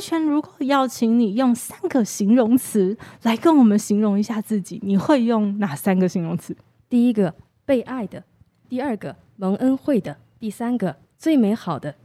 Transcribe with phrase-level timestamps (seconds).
[0.00, 6.56] 丽瑄，如果要请你用三个形容词来跟我们形容一下自己，你会用哪三个形容词？
[6.88, 7.34] 第一个
[7.66, 8.24] 被爱的，
[8.66, 11.96] 第二个蒙恩惠的，第三个最美好的。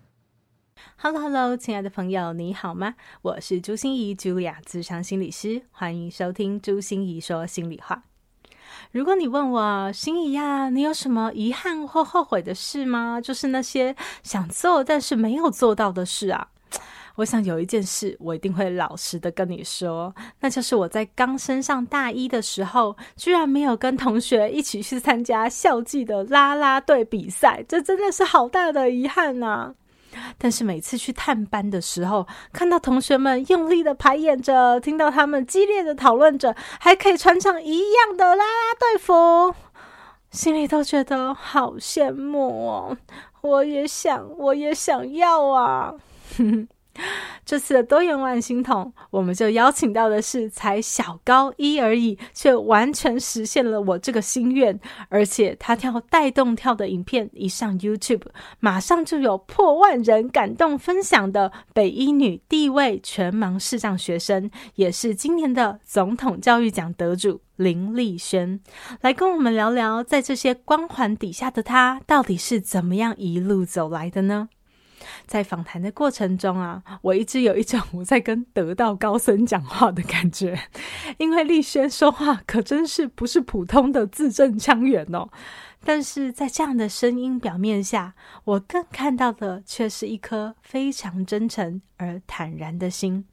[0.98, 2.96] Hello，Hello，hello, 亲爱的朋友，你好吗？
[3.22, 8.04] 我是朱心怡，Julia，咨商心理师，欢迎收听朱心怡说心里话。
[8.92, 13.22] 如果你问我心怡呀，你有什么遗憾或后悔的事吗？
[13.22, 16.50] 就是那些想做但是没有做到的事啊。
[17.16, 29.74] 我想有一件事，我一定会老实的跟你说，那就是我在刚升上大一的时候，居然没有跟同学一起去参加校际的啦啦队比赛，这真的是好大的遗憾呐！
[30.38, 39.56] 但是每次去探班的时候，看到同学们用力的排演着，听到他们激烈的讨论着，还可以穿上一样的啦啦队服，
[40.32, 42.98] 心里都觉得好羡慕哦！
[43.42, 45.94] 我也想，我也想要啊！
[47.46, 54.80] 这次的多元万星筒，我们就邀请到的是才小高一而已，却完全实现了我这个心愿。
[55.10, 58.24] 而且他跳带动跳的影片一上 YouTube，
[58.60, 68.60] 马上就有破万人感动分享的北一女第一位全盲视障学生，也是今年的总统教育奖得主林丽轩，
[69.02, 74.50] 来跟我们聊聊，在这些光环底下的她，到底是怎么样一路走来的呢？
[75.26, 80.60] 在访谈的过程中啊，我一直有一种我在跟得道高僧讲话的感觉，
[81.18, 85.30] 因为丽轩说话可真是不是普通的字正腔圆哦。
[85.86, 93.24] 但是在这样的声音表面下，我更看到的却是一颗非常真诚而坦然的心。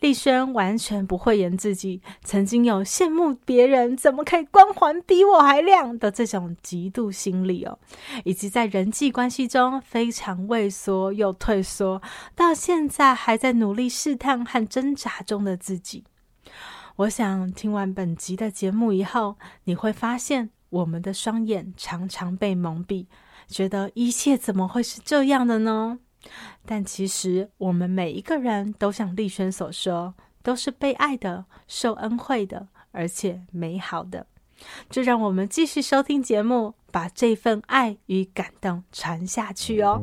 [0.00, 7.78] 丽轩完全不讳言自己曾经有羡慕别人怎么可以光环比我还亮的这种嫉妒心理哦，
[8.24, 12.00] 以及在人际关系中非常畏缩又退缩，
[12.34, 16.04] 到现在还在努力试探和挣扎中的自己。
[16.96, 20.48] 我想听完本集的节目以后，你会发现。
[20.70, 23.06] 我们的双眼常常被蒙蔽，
[23.46, 25.98] 觉得一切怎么会是这样的呢？
[26.64, 34.26] 但其实我们每一个人都像丽轩所说，都是被爱的、受恩惠的，而且美好的。
[34.90, 40.00] 就让我们继续收听节目，把这份爱与感动传下去哦。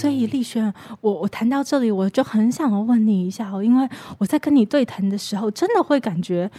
[0.00, 0.72] 所以丽轩，
[1.02, 6.50] 我我谈到这里，我就很想要问你一下哦，因为我在跟你对谈的时候，真的会感觉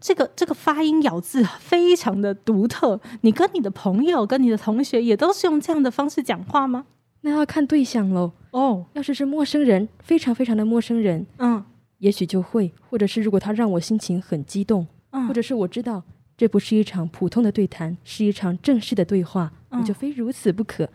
[0.00, 3.00] 这个这个发音咬字非常的独特。
[3.22, 6.86] 你跟你的朋友、跟你的同学也都是用这样的方式讲话吗？
[7.22, 8.30] 那要看对象喽。
[8.52, 11.64] 哦，要是是陌生人，非常非常的陌生人，嗯，
[11.98, 16.00] 也许就会；或者是如果他让我心情很激动，嗯，或者是我知道
[16.36, 20.88] 这不是一场普通的对谈，是一场正式的对话，我就非如此不可。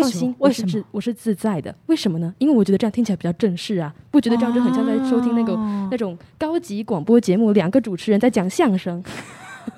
[0.00, 0.66] 放心，为什么？
[0.66, 1.74] 我是我是自在的？
[1.86, 2.34] 为什么呢？
[2.38, 9.02] 因为我觉得这样听起来比较正式啊，不觉得这样就很像在收听那个、哦、那种高级广播节目，两个主持人在讲相声。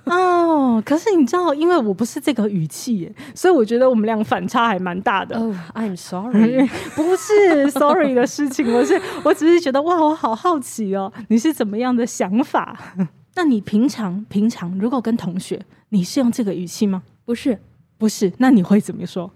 [0.05, 5.37] 哦，可是你知道，因为我不是这个语气耶，所以我觉得我们俩反差还蛮大的。
[5.39, 12.95] 哦、oh,，I'm sorry，不是 sorry 的事情，我是我只是觉得哇，我好好奇哦，你是怎么样的想法？
[13.35, 15.61] 那你平常平常如果跟同学，
[15.91, 17.03] 你是用这个语气吗？
[17.25, 17.59] 不是，
[17.99, 19.31] 不是，那你会怎么说？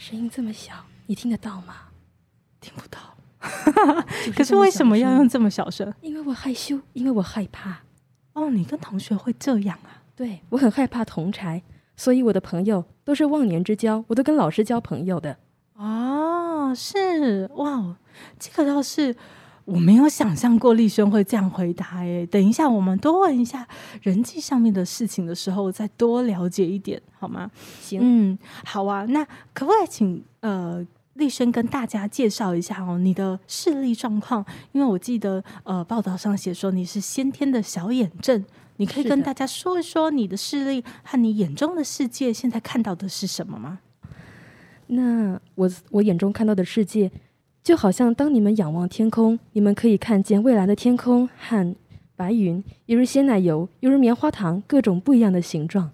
[0.00, 0.72] 声音这么小，
[1.04, 1.74] 你听得到吗？
[2.58, 2.98] 听不到。
[4.34, 5.92] 可是为什么要用这么小声？
[6.00, 7.82] 因为我害羞，因为我害怕。
[8.32, 10.00] 哦，你跟同学会这样啊？
[10.16, 11.62] 对，我很害怕同柴，
[11.98, 15.36] 所以我的朋友都是忘年之交，我都跟老师交朋友的。
[15.74, 17.98] 哦，是哇，
[18.38, 19.14] 这个倒是。
[19.72, 23.66] 我没有想象过丽轩会这样回答诶，等一下，我们多问一下
[24.02, 27.48] 人际上面的事情的时候，再多了解一点，好吗？
[27.80, 29.04] 行，嗯，好啊。
[29.06, 29.24] 那
[29.54, 30.84] 可不可以请呃
[31.14, 34.44] 丽轩跟大家介绍一下哦，你的视力状况？
[34.72, 38.44] 因为我记得呃报道上写说你是先天的小眼症，
[38.78, 43.78] 你可以跟大家说一说你的视力和你眼中的世界现在看到的是什么吗？
[44.88, 47.12] 那我我眼中看到的世界。
[47.70, 51.76] 就好像当你们仰望天空，你们可以看见蔚蓝的天空和
[52.16, 55.88] 白云，犹如鲜奶油，犹如棉花糖，各种不一样的形状。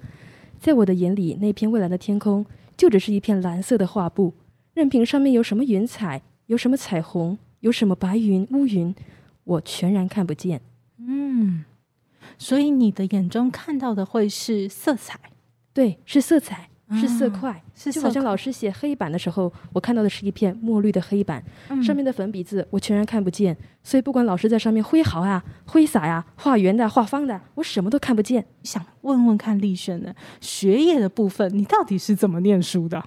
[0.58, 2.46] 在我的眼里，那片蔚蓝的天空
[2.78, 4.32] 就只是一片蓝色的画布，
[4.72, 8.94] 任凭上面有什么云彩，有什么彩虹，有什么白云、乌云，
[9.44, 10.62] 我全然看不见。
[10.96, 11.66] 嗯，
[12.38, 15.20] 所以你的眼中看到的会是色彩，
[15.74, 16.70] 对，是色彩。
[16.92, 28.46] 是色块，就好像老师写黑板的时候，我看到的是一片墨绿的黑板，嗯、上面的粉笔字我全然看不见，所以不管老师在上面挥毫啊、挥洒呀、画圆的、画方的，我什么都看不见。
[28.62, 33.02] 想问问看丽轩呢，学业的部分你到底是怎么念书的？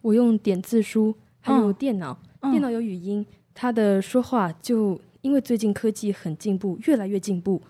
[0.00, 3.24] 我用点字书，还有电脑，嗯、电脑有语音，
[3.54, 7.62] 他的说话就因为最近科技很进步，越来越进步，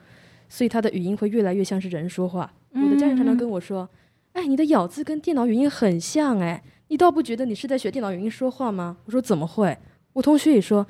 [0.48, 2.50] 所以他的语音会越来越像是人说话。
[2.70, 3.86] 我的家人常常跟我说。
[4.34, 8.96] 嗯哎，你的咬字跟电脑语音很像哎，你倒不觉得你是在学电脑语音说话吗？
[9.06, 9.76] 我说怎么会？
[10.12, 10.86] 我同学也说，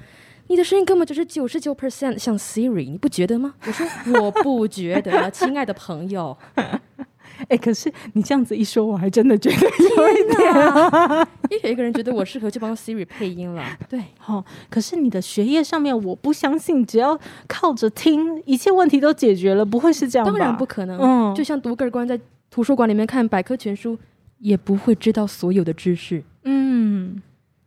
[0.48, 3.54] 你的声音根本就是九十九 percent 像 Siri，你不觉得吗？
[3.66, 3.86] 我说
[4.20, 6.36] 我不觉得， 亲爱的朋友。
[7.48, 9.56] 哎，可是你这样子一说，我还真的觉得
[9.96, 11.26] 有一点啊。
[11.50, 13.62] 也有一个人觉得我适合去帮 Siri 配音了。
[13.88, 17.18] 对，好、哦，可是你的学业上面，我不相信，只要
[17.48, 20.32] 靠着听，一切问题都解决了，不会是这样吧？
[20.32, 20.98] 当然不可能。
[21.00, 22.18] 嗯，就像独个儿关在。
[22.54, 23.98] 图书馆里面看百科全书，
[24.38, 26.22] 也不会知道所有的知识。
[26.44, 27.20] 嗯，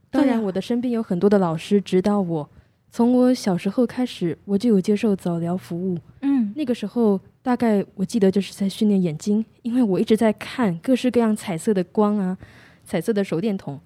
[0.10, 2.50] 当然，我的身边有很多的老师指导我。
[2.90, 6.00] 从我小时候开始，我就有接受早疗服务。
[6.22, 12.38] 嗯，那个时候大概我记得就是在训练眼睛，因为我一直在看各式各样彩色的光啊，
[12.86, 13.78] 彩色的手电筒，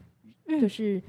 [0.45, 1.01] 嗯、就是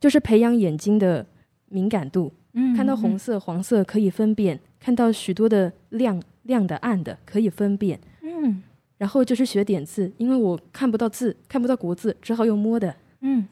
[0.00, 1.24] 就是培养眼睛的
[1.68, 2.32] 敏感度。
[2.54, 8.00] 嗯，看到红色、黄色可以分辨，看到许多的亮亮的、暗的可以分辨。
[8.22, 8.64] 嗯。
[9.00, 12.94] 然后就是学点字，因为我看不到字，看不到国字，只好用摸的。
[13.22, 13.48] 嗯，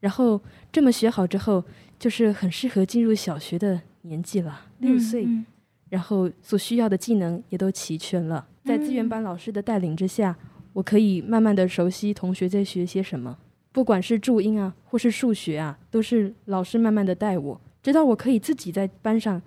[0.00, 0.42] 然后
[0.72, 1.62] 这么学好之后，
[1.96, 5.24] 就是很适合进入小学的年纪了，六岁。
[5.26, 5.46] 嗯嗯、
[5.90, 10.36] 然后所需要的技能也都齐全了，在资源班老师的带领之下，
[10.72, 13.38] 我可以慢慢的熟悉同学在学些什么，
[13.70, 19.40] 不管是注音啊，或是数学啊，都是老师慢慢的带我，直到我可以自己在班上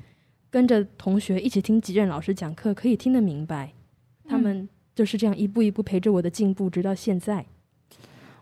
[0.50, 3.74] 跟着同学一起听几任老师讲课，可以听得明白，
[4.24, 4.70] 他们、嗯。
[4.96, 7.46] 就是这样一步一步陪着我的进步，直到现在。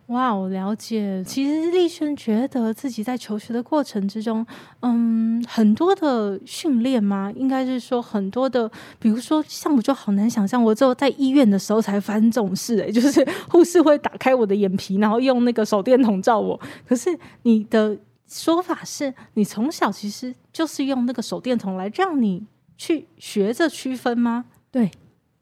[0.07, 1.23] 哇，我了解。
[1.23, 4.45] 其实丽轩觉得自己在求学的过程之中，
[4.81, 7.31] 嗯，很多的训练吗？
[7.33, 8.69] 应该是说很多的，
[8.99, 16.59] 比如说像我就好难想象，我只有在医院的时候才发生这种事，诶， 就是护士会打开我的眼皮，然后用那个手电筒照我。
[16.85, 22.45] 可是你的说法是你从小其实就是用那个手电筒来让你
[22.75, 24.43] 去学着区分吗？
[24.69, 24.91] 对。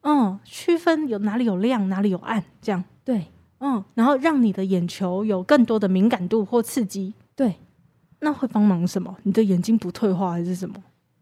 [0.10, 3.28] 嗯，区分有哪里有亮，哪里有暗，这样对。
[3.60, 7.56] 嗯，然后让你的眼球有更多的敏感度或刺激，对。
[8.22, 9.16] 那会帮忙什么？
[9.22, 10.76] 你的眼睛不退化还是什么？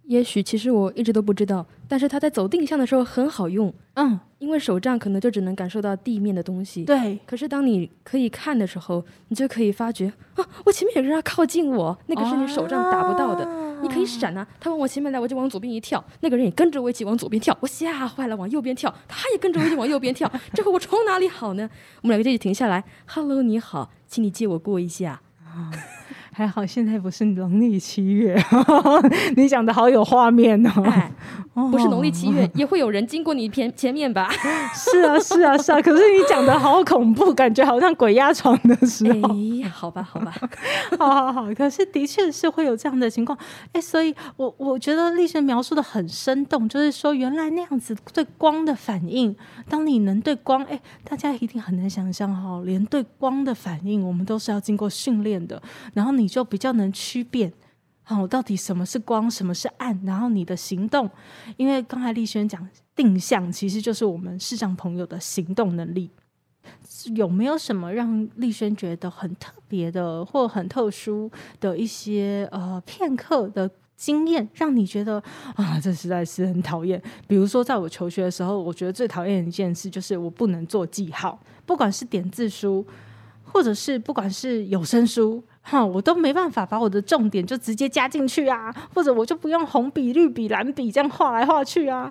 [0.08, 3.74] 也许其实我一直都不知道，但是它在走定向的时候很好用。
[3.96, 6.86] 嗯，因为手杖可能就只能感受到地面的东西。
[6.86, 7.20] 对。
[7.26, 13.46] 可是当你可以看的时候，你就可以发觉啊，我前面有个人要靠近我，那个是你手杖打不到的。
[13.46, 14.48] 啊你可以闪啊！
[14.60, 16.04] 他往我前面来，我就往左边一跳。
[16.22, 18.92] 那个人也跟着我一起往左边跳，我吓坏了，往右边跳。
[19.08, 20.28] 他也跟着我一起往右边跳。
[20.52, 21.70] 这回我从哪里好呢？
[22.02, 22.84] 我们两个就一起停下来。
[23.06, 25.22] Hello，你好，请你借我过一下。
[26.38, 28.40] 还好现在不是农历七月，
[29.36, 30.70] 你讲的好有画面哦。
[31.72, 34.30] 不是农历七月，也会有人经过你前前面吧？
[34.76, 35.82] 是啊，是啊，是啊。
[35.82, 39.30] 可是你讲的好恐怖，感觉好像鬼压床的时候。
[39.64, 40.32] 哎，好吧，好吧，
[41.00, 41.54] 好好好。
[41.56, 43.36] 可是的确是会有这样的情况。
[43.74, 49.36] 哎，所以我我觉得丽轩描述的很生动，就是说原来那样子对光的反应，
[49.68, 55.60] 当你能对光，哎，大家一定很难想象哈，连对光的反应，我们都是要经过训练的。
[55.96, 56.28] 然后你。
[56.28, 57.54] 你就比较能区辨，
[58.10, 61.10] 好，到底什么是光，什么是暗，然后你的行动，
[61.58, 66.10] 因为刚才丽轩讲定向，其实就是我们视障朋友的行动能力。
[67.16, 75.22] 有没有什么让丽轩觉得很特别的或很特殊的一些呃片刻的经验，让你觉得
[75.58, 77.02] 啊，这实在是很讨厌？
[77.28, 82.88] 比如说，在我求学的时候，我觉得最讨厌的一件事就是我不能做记号，不管是点字书，
[83.44, 85.44] 或者是不管是有声书。
[85.70, 92.10] 哈，我都没办法把我的重点就直接加进去啊，或者我就不用红笔、绿笔、蓝笔这样画来画去啊。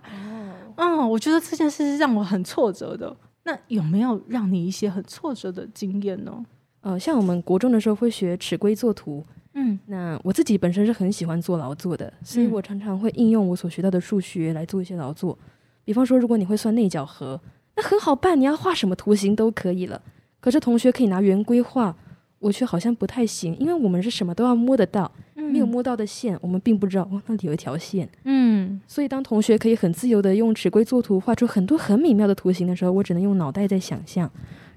[0.76, 3.16] 哦，嗯，我觉得这件事是让我很挫折的。
[3.44, 6.44] 那有没有让你一些很挫折的经验呢？
[6.82, 15.38] 呃，像我们国中的时候会学尺规作图，嗯，那我自己本身是很喜欢做劳作的，所以我常常会应用我所学到的数学来做一些劳作。
[15.82, 17.40] 比方说，如果你会算内角和，
[17.74, 20.02] 那很好办，你要画什么图形都可以了。
[20.40, 21.96] 可是同学可以拿圆规画。
[22.38, 28.08] 我却好像不太行，因为我们是什么都要摸得到，嗯、没有摸到的线，我们并不知道哦，那里有一条线。
[28.24, 34.30] 嗯，所以当同学可以很自由的用尺规作图画出很多很美妙的图形的时候，我只能用脑袋在想象，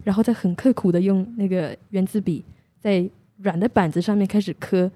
[0.04, 2.44] 然后再很刻苦的用那个圆珠笔
[2.80, 4.90] 在软的板子上面开始刻，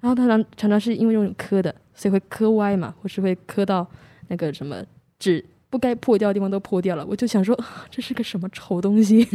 [0.00, 3.86] 然后他常常常是因为用磕的，所以会磕歪嘛，或是会磕到
[4.28, 4.76] 那个什么
[5.18, 7.06] 纸不该破掉的地方都破掉了。
[7.06, 7.58] 我就想说，
[7.90, 9.26] 这是个什么丑东西？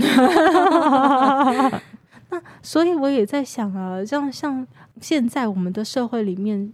[2.61, 4.65] 所以我也在想啊，像像
[5.01, 6.71] 现在我们的社会里面。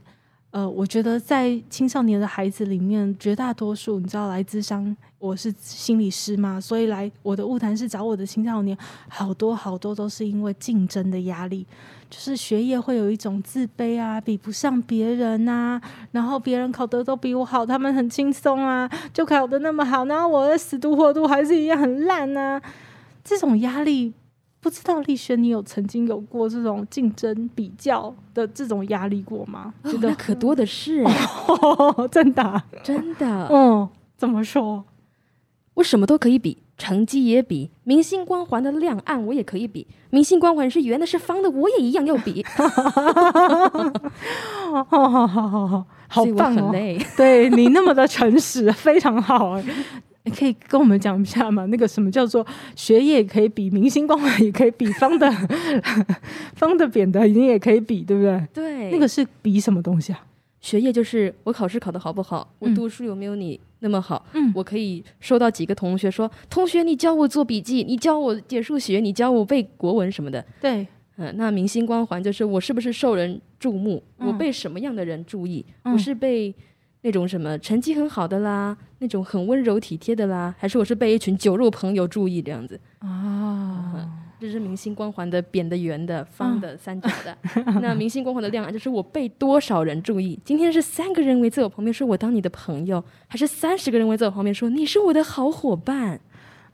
[0.52, 8.78] 呃，我觉得在青少年的孩子里面，绝大多数你知道来自商，我是心理师嘛，所以来我的物谈室找我的青少年，
[9.08, 11.66] 好多好多都是因为竞争的压力，
[12.10, 22.62] 就是学业会有一种自卑啊，比不上别人啊，然后别人考得都比我好，他们很轻松啊，就考得那么好，然后我的死读活读还是一样很烂啊，
[23.24, 24.14] 这种压力。
[24.62, 29.74] 不知道丽轩，你有曾经有过这种竞争比较的这种压力过吗？
[29.84, 33.48] 觉得、哦、可多的是，哦、 真的、啊，真的。
[33.52, 34.86] 嗯，怎么说？
[35.74, 39.88] 我什么都可以比，成绩也比，明星光环的亮暗我也可以比。
[40.12, 42.46] 明星光环是圆的，是方的，我也一样要比。
[42.54, 42.68] 好
[44.84, 46.72] 好好好好，好棒哦！
[47.18, 49.60] 对你那么的诚实，非常好。
[50.24, 51.66] 你可以跟我们讲一下吗？
[51.68, 55.32] 那个什么叫做学业可以比，明星光环也可以比， 方的、
[56.56, 58.48] 方的、扁的，你也可以比，对不对？
[58.54, 60.24] 对，那个是比什么东西啊？
[60.60, 64.24] 学业就是我考试考得好不好，我读书有没有你那么好？
[64.34, 70.86] 嗯，我可以收到几个同学说：“同学，你教我做笔记，你教我解数学，你教我背国文什么的。”对，
[71.18, 74.04] 嗯，那明星光环就是我是不是受人注目？
[74.20, 75.66] 嗯，我被什么样的人注意？
[75.84, 76.54] 嗯，我是被。
[77.02, 83.94] 那种什么成绩很好的啦，那种很温柔体贴的啦，还是我是被一群酒肉朋友注意这样子啊？
[83.96, 87.36] 嗯，这是明星光环的扁的、圆的、方的、三角的。
[87.82, 90.40] 那明星光环的亮啊就是我被多少人注意？
[90.46, 96.22] 今天是三个人围在我旁边说我当你的朋友，还是三十个人围在我旁边说你是我的好伙伴？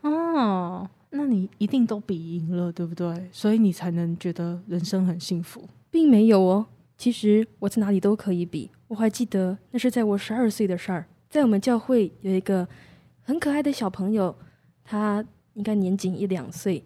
[0.02, 3.30] 哦，那你一定都比赢了，对不对？
[3.32, 6.66] 所以你才能觉得人生很幸福，并没有哦。
[6.98, 8.70] 其实我在哪里都可以比。
[8.88, 12.68] 我还记得那是在我十二岁的事儿，在我们教会有一个
[13.22, 14.36] 很可爱的小朋友，
[14.84, 16.84] 他应该年仅一两岁，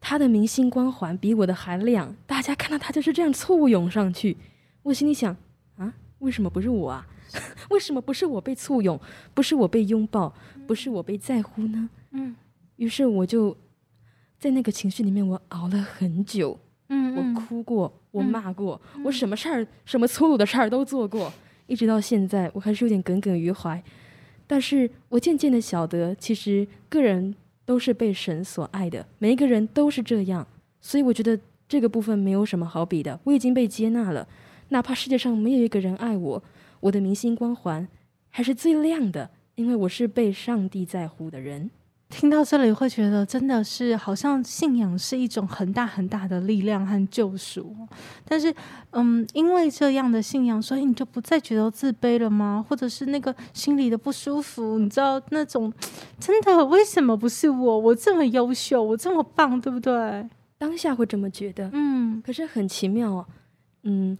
[0.00, 4.36] 他的明星光环比我的还亮，大家看到他就是这样簇拥上去。
[4.82, 5.36] 我心里想
[5.76, 7.06] 啊，为什么不是我啊？
[7.70, 8.98] 为什么不是我被簇拥，
[9.34, 10.32] 不是我被拥抱，
[10.66, 11.90] 不是我被在乎呢？
[12.12, 12.34] 嗯，
[12.76, 13.56] 于是我就
[14.38, 16.58] 在那个情绪里面，我熬了很久。
[16.88, 21.30] 嗯，我哭过，我骂过，嗯、我什么事儿、什么粗鲁的事儿都做过，
[21.66, 23.82] 一直到现在，我还是有点耿耿于怀。
[24.46, 30.46] 但是我渐渐的晓得，其实个人都是被神所爱的，每一个人都是这样，
[30.80, 33.18] 所以我觉得这个部分没有什么好比的。
[33.24, 34.26] 我已经被接纳了，
[34.68, 36.42] 哪怕世界上没有一个人爱我，
[36.80, 37.86] 我的明星光环
[38.30, 41.70] 还是最亮的，因为我是被上帝在乎的人。
[42.08, 47.74] 听到这里会觉得真的是好像信仰是一种很大很大的力量和救赎，
[48.24, 48.54] 但是，
[48.90, 52.64] 嗯，因为这样的信仰，所以你就不再觉得自卑了吗？
[52.68, 54.78] 或者是那个心里的不舒服？
[54.78, 55.72] 你知道那种
[56.20, 57.78] 真的为什么不是我？
[57.78, 60.28] 我这么优秀，我这么棒，对不对？
[60.56, 62.22] 当下会这么觉得，嗯。
[62.22, 63.26] 可是很奇妙哦，
[63.82, 64.16] 嗯，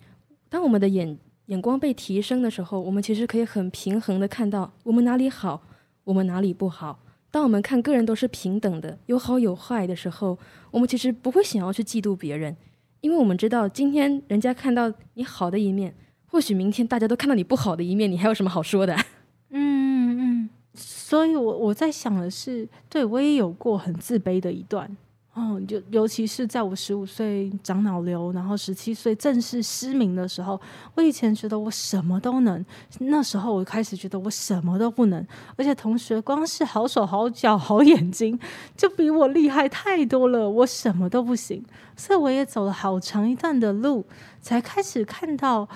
[0.48, 1.16] 当我们的眼
[1.46, 5.62] 眼光被提升的时候，我们其实可以很平衡的看到我们哪里好，
[6.02, 6.98] 我们哪里不好。
[7.36, 10.38] 当我们看个人都是平等的，有好有坏的时候，
[10.70, 12.56] 我们其实不会想要去嫉妒别人，
[13.02, 18.96] 因为我们知道今天人家看到你好的一面，或许明天大家都看到你不好的一面，你还有什么好说的？
[19.52, 24.96] 嗯嗯，所以我我在想的是，对，我也有过很自卑的一段。
[25.36, 30.58] 哦，就尤其是在我十五岁长脑瘤，然后十七岁正式失明的时候，
[30.94, 32.64] 我以前觉得我什么都能，
[33.00, 35.22] 那时候我开始觉得我什么都不能，
[35.56, 38.38] 而且同学光是好手好脚好眼睛
[38.74, 41.62] 就比我厉害太多了，我什么都不行，
[41.94, 44.06] 所以我也走了好长一段的路，
[44.40, 45.68] 才开始看到，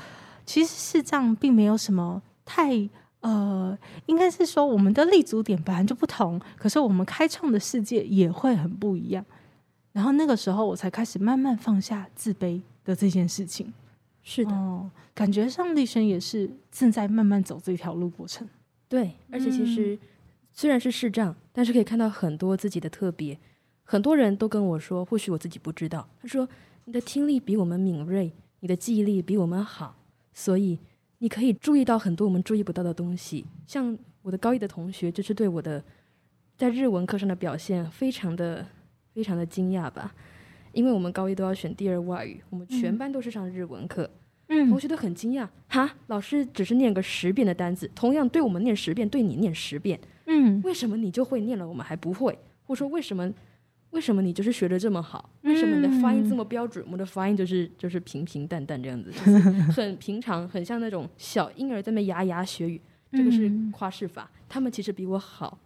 [0.47, 2.89] 其实是这样，并没有什么太
[3.21, 3.77] 呃，
[4.07, 9.23] 应该是说我们的立足点本来就不同，可是我们开创的世界也会很不一样。
[10.01, 13.71] 然后那个时候，我才开始慢慢放下自卑的这件事情。
[14.23, 18.49] 是的，哦，感觉上丽轩也是正在慢慢走这条路过程。
[18.89, 19.99] 对，而且其实、嗯、
[20.55, 23.39] 虽然是视障，但是可以看到很多自己的特别。
[23.85, 26.09] 很多人都跟我说，或许我自己不知道。
[26.23, 26.49] 他说
[26.87, 29.95] ：“你的听力比我们敏锐，你的记忆力比我们好，
[30.33, 30.79] 所以
[31.19, 35.85] 你可以注意到很多我们注意不到的东西。”像我的高一的同学，就是对我的
[36.57, 38.67] 在日文课上的表现非常的。
[39.15, 40.15] 非常的惊讶吧，
[40.73, 44.09] 因为我们高一都要选第二外语，我们全班都是上日文课，
[44.49, 52.39] 嗯，同学都很惊讶，哈，老师只是念个十遍的单字，同样对我们念十遍，对你念十遍，嗯，为什么你就会念了，我们还不会？
[52.65, 53.33] 或者说为什么
[53.91, 55.29] 为什么你就是学的这么好？
[55.43, 56.85] 为什么你的发音这么标准？
[56.87, 59.39] 嗯、我的发音就是就是平平淡淡这样子，就是
[59.73, 62.81] 很平常，很像那种小婴儿在那牙牙学语。
[63.13, 65.59] 这个是夸饰法，嗯、他们其实比我好。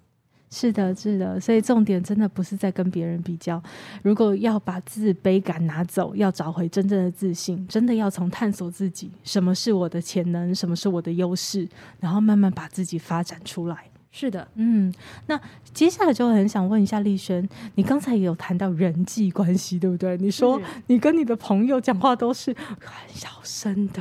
[0.57, 3.61] 是的，是的，所以重点真的不是在跟别人比较。
[4.05, 11.69] 如果要把自卑感拿走，要找回真正的自信，真的要从探索自己，什么是我的潜能，什么是我的优势，
[11.99, 13.77] 然后慢慢把自己发展出来。
[14.13, 14.95] 是的，嗯，
[15.27, 15.41] 那
[15.73, 20.17] 接下来就很想问一下丽轩，你刚才也有谈到人际关系，对不对？
[20.19, 24.01] 你说你跟你的朋友讲话都是很小声的，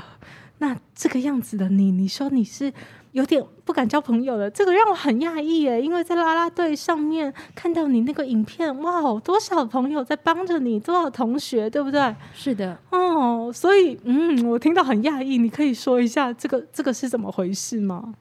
[0.60, 2.72] 那这个样子的你，你说你是？
[3.14, 12.16] 有点不敢交朋友了，这个让我很讶异耶，因为在啦啦队上面看到你那个影片，哇，多少朋友在帮着你，多少同学，对不对？
[12.34, 18.16] 是的，哦，所以，嗯，我听到很讶异，你可以说一下这个这个是怎么回事吗？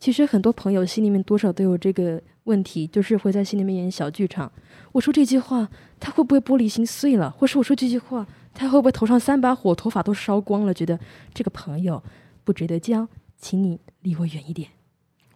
[0.00, 4.50] 其实很多朋友心里面多少都有这个问题，就是会在心里面演小剧场。
[4.92, 5.68] 我说这句话，
[6.00, 7.30] 他会不会玻璃心碎了？
[7.30, 10.72] 或是我说这句话，他会不会头上三把火，头发都烧光了？
[10.72, 10.98] 觉得
[11.34, 12.02] 这个朋友
[12.44, 13.06] 不值得交。
[13.38, 14.68] 请你离我远一点。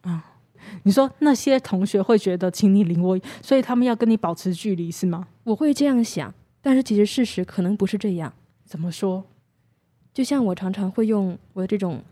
[0.02, 5.28] 啊、嗯，你说那些同学会觉得，请你离我，所以他们要跟你保持距离，是吗？
[5.44, 8.32] 我会这样想，但是其实事实可能不是这样。
[8.64, 9.24] 怎么说？
[10.12, 12.02] 就像我常常会用我的这种，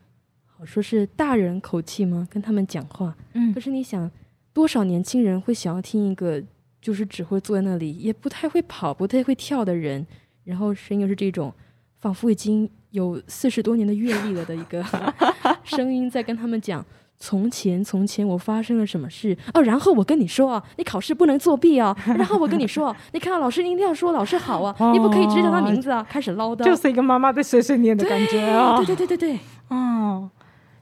[0.46, 2.26] 好说是大人口气吗？
[2.30, 3.16] 跟他们讲话。
[3.34, 3.52] 嗯。
[3.52, 4.10] 可是你想，
[4.52, 6.42] 多少年轻人会想要听一个，
[6.80, 10.06] 就是只会坐在那里，也不太会跑，不太会跳的人，
[10.44, 11.52] 然后声音又是这种，
[12.00, 14.84] 仿佛已经有四十多年的阅历了的一个。
[15.64, 16.84] 声音在跟他们讲，
[17.18, 30.30] 从前从前我发生了什么事哦，然后我跟你说啊，你考试不能作弊啊，然后我跟你说，你 看到老师你一定要说老师好啊，哦、你不可以直接叫他名字啊，开始唠叨，就是一个妈妈在碎碎念的感觉啊，对对对对对，哦，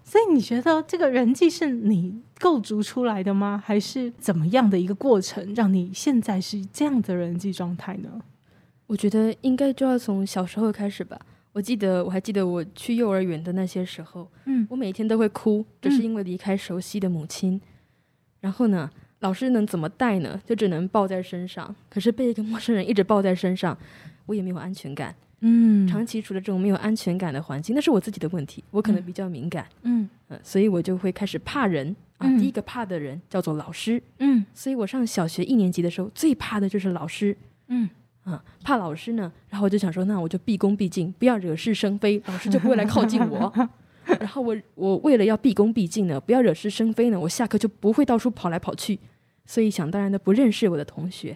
[0.04, 3.62] 所以你觉得这个人际是你构筑出来的吗？
[3.62, 8.08] 还是怎么样的一个过程，让你现在是这样的人际状态呢？
[8.86, 11.18] 我觉得应该就要从小时候开始吧。
[11.52, 17.54] 我记得，我还记得我去幼儿园的那些时候，嗯，我每天都会哭，就是因为离开熟悉的母亲。
[17.54, 17.60] 嗯、
[18.40, 18.88] 然后呢，
[19.20, 20.40] 老师能怎么带呢？
[20.46, 21.74] 就只能抱在身上。
[21.88, 23.76] 可是被一个陌生人一直抱在身上，
[24.26, 25.14] 我也没有安全感。
[25.40, 28.62] 嗯，长期处在这种没有安全感的环境，那是我自己的问题。
[28.70, 32.28] 我可能比较敏感，嗯，嗯，所以我就会开始怕人啊。
[32.38, 37.36] 第一个怕的人叫做老师，嗯，所以我上小学一年级的时候，最怕的就是老师，
[37.68, 37.88] 嗯。
[38.30, 43.52] 啊，怕老师呢，然后我就想说，那我就毕恭毕敬，不要惹是生非，老师就不会来靠近我。
[44.20, 48.98] 然后我我为了要毕恭毕敬呢，不要惹是生非呢，我下课就不会到处跑来跑去。
[49.44, 51.30] 所以想当然的不认识我的同学，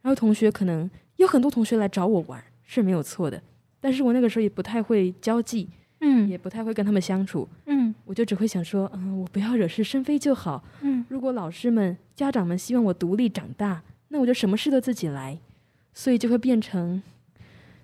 [0.00, 3.42] 然后同学可能有很多同学来找我玩是没有错的，
[3.80, 5.68] 但是我那个时候也不太会交际，
[6.00, 15.38] 嗯，也不太会跟他们相处，嗯，我就只会想说，嗯，我不要惹是生非就好，嗯，如果老师们、家长们希望我独立长大，那我就什么事都自己来。
[15.92, 17.02] 所以就会变成，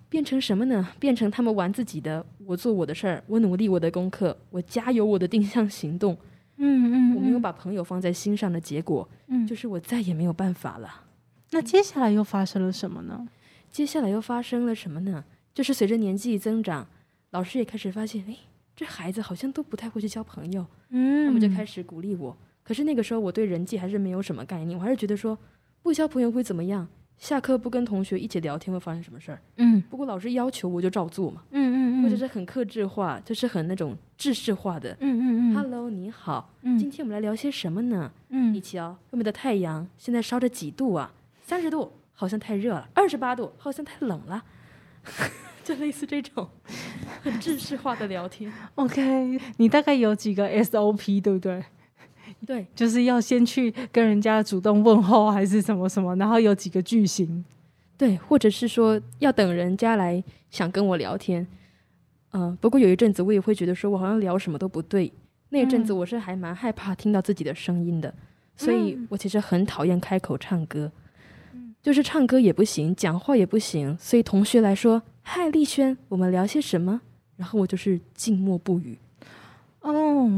[0.08, 0.88] 变成什么呢？
[0.98, 6.16] 变成他们玩自己的，我做我的事儿，我努力我的功课，我加油我的定向行动。
[6.58, 11.02] 嗯嗯，嗯，我没有把朋友放在心上的结果，嗯，就是我再也没有办法了。
[11.50, 13.28] 那接下来又发生了什么呢？
[13.70, 15.24] 接下来又发生了什么呢？
[15.52, 16.86] 就是随着年纪增长，
[17.30, 18.36] 老师也开始发现，哎，
[18.74, 20.64] 这孩子好像都不太会去交朋友。
[20.90, 22.34] 嗯，他们就开始鼓励我。
[22.62, 25.38] 可是那个时候我对人际还是没有什么概念，我还是觉得说，
[25.82, 26.88] 不交朋友会怎么样？
[27.18, 29.40] 下课不跟同学一起聊天会发生什么事儿？
[29.56, 31.42] 嗯，不过老师要求我就照做嘛。
[31.50, 34.96] 嗯嗯嗯，或者是很克制化，就是很那种制式化的。
[35.00, 35.54] 嗯嗯嗯。
[35.54, 36.52] Hello，你好。
[36.62, 36.78] 嗯。
[36.78, 38.12] 今天我们来聊些什么呢？
[38.28, 38.54] 嗯。
[38.54, 38.98] 一起哦。
[39.10, 41.12] 外面的太阳现在烧着几度啊？
[41.42, 42.88] 三十度，好像太热了。
[42.92, 44.44] 二十八度，好像太冷了。
[45.64, 46.48] 就类似这种
[47.22, 48.52] 很制式化的聊天。
[48.76, 51.64] OK，你大概有几个 SOP，对不对？
[52.44, 57.44] 对，就是要先去跟人家主动问候，还是什么什么，然后有几个句型，
[57.96, 61.46] 对，或者是说要等人家来想跟我聊天，
[62.30, 65.12] 嗯、呃，不过有一阵子我也会觉得说我好像聊什么都不对，
[65.48, 68.14] 那一阵子我是还蛮害怕听到自己的声音的，嗯、
[68.56, 70.92] 所以我其实很讨厌开口唱歌，
[71.52, 77.00] 嗯，就是唱歌也不行，讲话也不行，所以同学来说，嗨，丽轩，我们聊些什么？
[77.36, 78.98] 然后我就是静默不语。
[79.86, 80.28] 哦，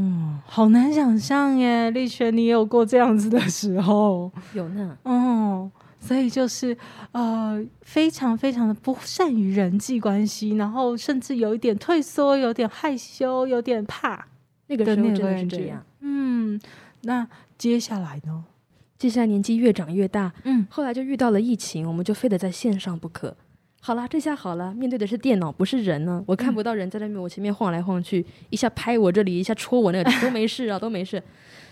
[0.45, 4.31] 好难想象耶，丽萱，你也有过这样子的时候？
[4.53, 4.95] 有呢。
[5.03, 6.77] 哦，所以就是
[7.13, 14.27] 呃，非常非常的不善于人际关系，然后甚至有一点退缩，有点害羞，有点怕。
[14.67, 15.83] 那个时候真的是这样。
[16.01, 16.61] 嗯，
[17.01, 18.43] 那接下来呢？
[18.99, 23.35] 接下来年纪越长越大，嗯，后来就遇到了疫情，我们就非得在线上不可。
[23.81, 26.21] 好了，这下好了，面对的是电脑，不是人呢。
[26.27, 31.21] 我看不到人在那边，我前面晃来晃去，一下拍我这里，一下戳我那里，都没事啊，都没事。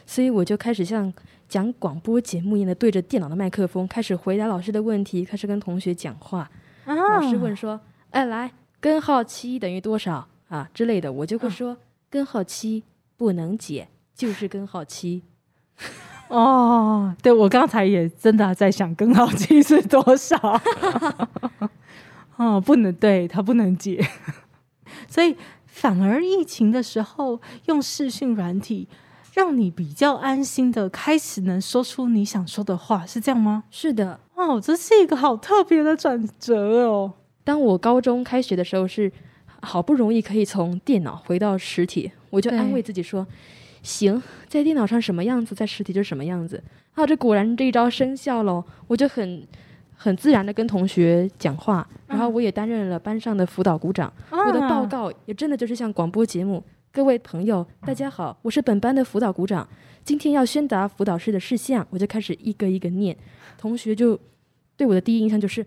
[0.06, 1.14] 所以我就开始像
[1.50, 6.50] 讲广播节目一样的对着电脑的麦克风，开始回答老师的问题，开始跟同学讲话。
[6.86, 7.80] 啊、老师问说
[8.12, 11.78] ：“哎，来，根号七等于多少啊？”之类的，我就会说：“啊、
[12.10, 12.84] 根号七
[13.18, 15.24] 不能解，就是根号七。”
[16.30, 20.62] 哦，对，我刚才也真的在想根号七是多少。
[22.38, 24.04] 哦，不能，对，他不能解，
[25.08, 28.88] 所以反而疫情的时候用视讯软体，
[29.34, 33.64] 让你比较安心的开始能说出你想说的话，是这样吗？
[33.70, 37.14] 是的，哦，这是一个好特别的转折哦。
[37.44, 39.12] 当我高中开学的时候，是
[39.62, 43.26] 好不容易可以从电脑回到实体，我就安慰自己说。
[43.84, 46.62] 行，在电脑上什么样子，在实体就什么样子。
[46.94, 48.66] 啊，这果然这一招生效了！
[48.88, 49.48] 我就很
[49.98, 54.14] 很自然的跟同学讲话，然后我也担任了班上的辅导股长。
[54.30, 56.64] 嗯、我的报告也真的就是像广播节目。
[56.92, 59.68] 各位朋友，大家好，我是本班的辅导股长，
[60.04, 63.18] 今天要宣达辅导室的事项，我就开始一个一个念。
[63.58, 64.18] 同学就
[64.76, 65.66] 对我的第一印象就是。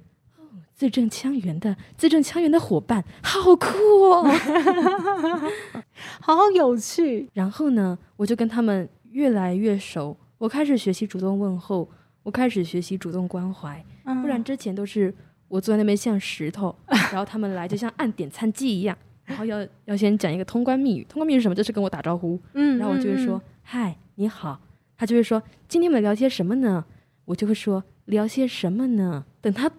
[0.72, 3.68] 字正腔圆的，字正腔圆的伙伴，好酷
[4.08, 4.24] 哦，
[6.22, 7.28] 好有趣。
[7.34, 11.86] 然后呢，我就跟他们越来越熟，我开始学习主动问候，
[12.22, 13.84] 我开始学习主动关怀。
[14.14, 15.14] 不然之前都是
[15.48, 21.54] 我坐在那边像石头，然后他们来就像按点餐机一样，然后要要先讲一个通关密语，通关密语是什么？
[21.54, 22.40] 就是跟我打招呼。
[22.54, 24.60] 嗯，然后我就会说嗨，你好。
[24.96, 26.84] 他就会说今天我们聊些什么呢？
[27.24, 29.24] 我就会说聊些什么呢？
[29.40, 29.70] 等他。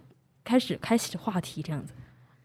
[0.44, 1.94] 开始开启话题这样子，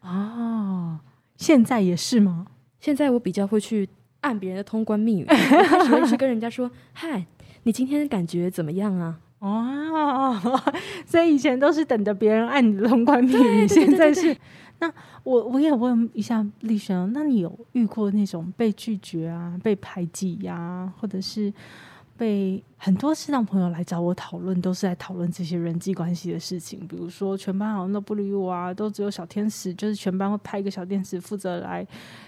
[0.01, 0.99] 哦，
[1.35, 2.45] 现在也是吗？
[2.79, 3.89] 现在我比较会去
[4.21, 7.25] 按别人的通关密语，开始会去跟人家说：“嗨，
[7.63, 10.35] 你今天感觉怎么样啊？”哦，
[11.05, 14.35] 所以以前都是等着别人按你的通关密语，现在是。
[14.79, 14.91] 那
[15.23, 21.53] 我我也问一下丽生，那你有遇过那种被拒绝啊、被排挤呀、啊，或者是？
[22.19, 26.79] 被很多视障朋友来找我讨论，都是在讨论这些人际关系的事情。
[26.87, 31.85] 比如说，全班好像都不理我啊，都只有小天使，就是全班会派一个小天使负责来，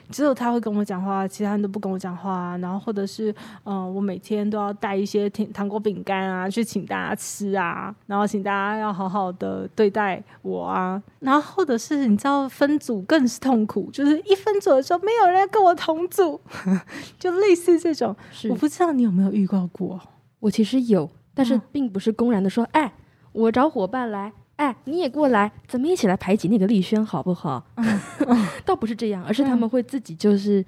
[0.09, 2.57] 只有他会跟我讲话，其他人都不跟我讲话啊。
[2.57, 3.31] 然后或者是，
[3.63, 11.01] 嗯、呃，我每天都要带一些甜糖果饼干啊，去请大家吃啊， 然后请大家要好好的对待我啊。
[11.19, 16.41] 然后或者是你知道分组更是痛苦，就是 一分组的时候没有人跟我同组，
[17.19, 18.15] 就类似这种。
[18.49, 19.99] 我不知道你有没有遇到过。
[20.39, 22.91] 我我其实有，但是并不是公然的说，哎，
[23.32, 27.65] 我找伙伴来，哎，你也过来，咱们一起来排挤那个丽轩，好不好？
[27.75, 30.65] 嗯嗯、 倒不是这样，而是他们会自己就是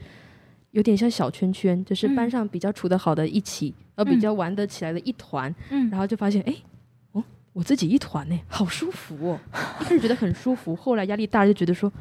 [0.72, 6.54] 有点像小圈圈，就是班上比较处得好的一起，而、嗯、比较玩得起来的一团，嗯，然后就发现，哎，
[7.14, 9.40] 哦，我自己一团呢，好舒服哦，
[9.82, 11.92] 一开始觉得很舒服，后来压力大就觉得说，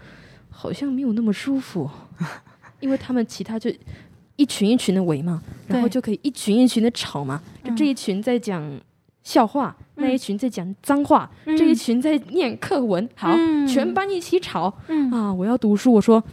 [0.50, 1.88] 好像没有那么舒服，
[2.80, 3.70] 因为他们其他就。
[4.40, 7.42] 一群一群的围嘛，然后就可以一群一群的吵嘛。
[7.62, 8.80] 就这一群在讲
[9.22, 13.06] 笑话，嗯、那一群在讲脏话，嗯、这一群在念课文。
[13.14, 14.74] 好，嗯、全班一起吵。
[14.88, 15.92] 嗯、啊，我要读书。
[15.92, 16.24] 我说，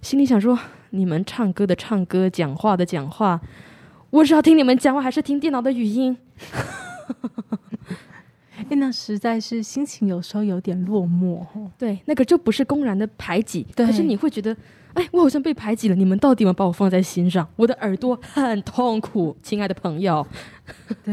[0.00, 0.56] 心里想说，
[0.90, 3.40] 你们唱歌的唱歌，讲话的讲话，
[4.10, 6.16] 我是要听你们讲话，还是听电脑的语音？
[8.70, 11.44] 哎那实在是心情有时候有点落寞。
[11.76, 14.56] 对，那个就不是公然的排挤，可是你会觉得。
[14.96, 15.94] 哎，我好像被排挤了。
[15.94, 17.46] 你们到底有没有把我放在心上？
[17.56, 20.26] 我的耳朵很痛苦，亲爱的朋友。
[21.04, 21.12] 对，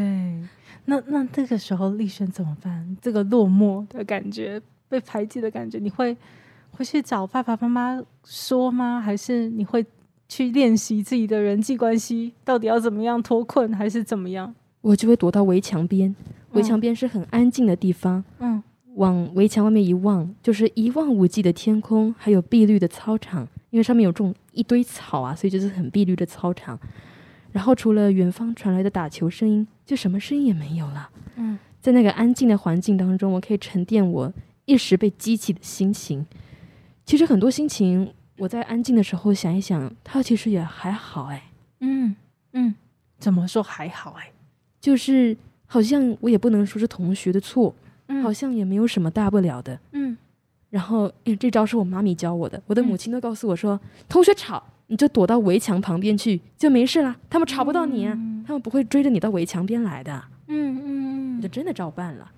[0.85, 2.97] 那那这个时候丽轩怎么办？
[3.01, 6.15] 这个落寞的感觉，被排挤的感觉，你会
[6.71, 9.01] 会去找爸爸妈妈说吗？
[9.01, 9.85] 还是你会
[10.29, 12.31] 去练习自己的人际关系？
[12.45, 14.55] 到底要怎么样脱困，还是怎么样？
[14.79, 16.15] 我就会躲到围墙边，
[16.53, 18.23] 围墙边是很安静的地方。
[18.39, 18.63] 嗯，
[18.95, 23.45] 往围墙外面一望，就是一望无际的天空，还有碧绿的操场。
[23.73, 26.79] 因为上面有种一堆草啊，所以就是很碧绿的操场。
[27.51, 31.09] 然后除了远方传来的打球声音，就什么声音也没有了。
[31.37, 34.31] 嗯，在那个安静的环境当中，我可以沉淀我
[34.65, 36.23] 一时被激起的心情。
[37.03, 41.49] 其实很多心情，我在安静的时候想一想，它其实也还好哎。
[41.79, 42.15] 嗯
[42.51, 42.75] 嗯，
[43.17, 44.31] 怎么说还好哎？
[44.79, 47.73] 就是好像我也不能说是同学的错，
[48.05, 49.79] 嗯，好像也没有什么大不了的。
[49.93, 50.15] 嗯。
[50.73, 52.59] 然后，这招是我妈咪教我的。
[52.65, 57.15] 我的母亲都告诉我说：“嗯、同学吵，你就躲到围墙旁边去，就没事了。
[57.29, 60.11] 他们吵不到你，啊，嗯、他们不会追着你到围墙边来的。
[60.47, 62.31] 嗯”嗯嗯，我就真的照办了。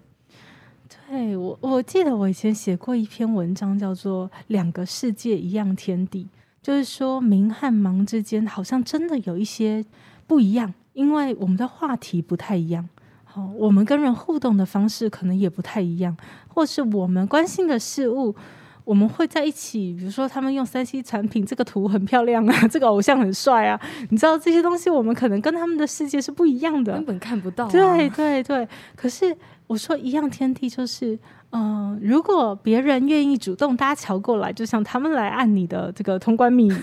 [1.08, 6.26] 对我，我记得我以前写过一篇文章，叫做《两个世界一样天地》，
[6.62, 9.86] 就是说明和盲之间好像真的有一些
[10.28, 12.90] 不一样，因为我们的话题不太一样。
[13.36, 16.16] 好，我们跟人互动的方式可能也不太一样。
[16.48, 18.34] 或是我们关心的事物，
[18.86, 23.78] 我们会在一起，比如说他们用三 C 产品，这个图很漂亮啊， 这个偶像很帅啊，
[24.10, 27.70] 你知道这些东西，我们可能跟他们的世界是不一样的，根本看不到啊。
[27.70, 29.36] 对对对，可是
[29.68, 31.20] 我说一样天地就是。
[31.52, 36.74] 嗯、呃，如果别人愿意主动搭桥过来，就像他们来按你的这个通关密语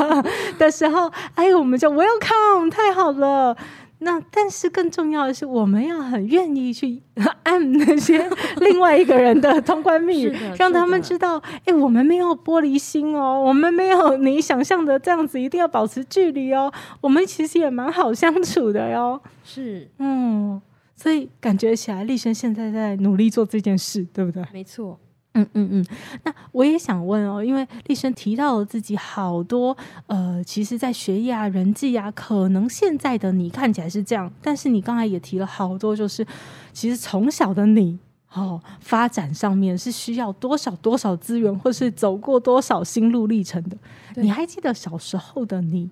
[0.58, 3.54] 的时候，哎，我们就 welcome，太好了。
[3.98, 7.02] 那但是更重要的是，我们要很愿意去
[7.44, 8.28] 按那些
[8.58, 16.72] 另外一个人的通关密语， 让他们知道，哎，我们没有玻璃心哦，我们没有你想象的这样子，一定要保持距离哦。
[17.00, 19.20] 我们其实也蛮好相处的哟。
[19.42, 20.60] 是，嗯。
[20.98, 24.42] 所以感觉起来，丽轩现在在努力做这件事，对不对？
[24.50, 24.98] 没错，
[25.36, 25.86] 嗯嗯嗯。
[26.24, 36.26] 那我也想问哦，因为丽生提到了自己好多，呃，其实，在学业啊、人际啊，可能现在的你看起来是这样，但是你刚才也提了好多，就是
[36.72, 37.98] 其实从小的你，
[38.32, 43.76] 哦，发展上面是需要多少多少资源，或是走过多少心路历程的。
[44.16, 45.90] 你还记得小时候的你